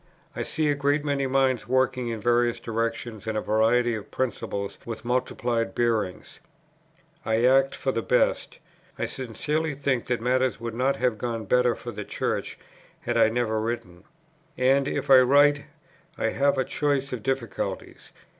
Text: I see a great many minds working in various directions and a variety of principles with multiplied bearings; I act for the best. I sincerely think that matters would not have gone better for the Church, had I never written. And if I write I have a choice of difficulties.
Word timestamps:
I 0.35 0.41
see 0.41 0.67
a 0.71 0.73
great 0.73 1.05
many 1.05 1.27
minds 1.27 1.67
working 1.67 2.07
in 2.07 2.19
various 2.19 2.59
directions 2.59 3.27
and 3.27 3.37
a 3.37 3.39
variety 3.41 3.93
of 3.93 4.09
principles 4.09 4.79
with 4.83 5.05
multiplied 5.05 5.75
bearings; 5.75 6.39
I 7.23 7.45
act 7.45 7.75
for 7.75 7.91
the 7.91 8.01
best. 8.01 8.57
I 8.97 9.05
sincerely 9.05 9.75
think 9.75 10.07
that 10.07 10.19
matters 10.19 10.59
would 10.59 10.73
not 10.73 10.95
have 10.95 11.19
gone 11.19 11.45
better 11.45 11.75
for 11.75 11.91
the 11.91 12.03
Church, 12.03 12.57
had 13.01 13.15
I 13.15 13.29
never 13.29 13.59
written. 13.61 14.03
And 14.57 14.87
if 14.87 15.11
I 15.11 15.19
write 15.19 15.65
I 16.17 16.29
have 16.29 16.57
a 16.57 16.65
choice 16.65 17.13
of 17.13 17.21
difficulties. 17.21 18.11